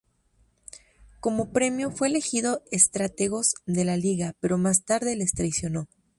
Como 1.19 1.53
premio, 1.53 1.91
fue 1.91 2.07
elegido 2.07 2.63
strategos 2.71 3.53
de 3.67 3.85
la 3.85 3.97
Liga, 3.97 4.33
pero 4.39 4.57
más 4.57 4.83
tarde 4.83 5.15
les 5.15 5.33
traicionó. 5.33 5.87